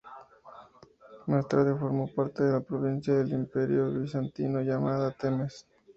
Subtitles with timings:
[1.27, 5.67] Más tarde formó parte de la provincia del Imperio Bizantino llamada Themes.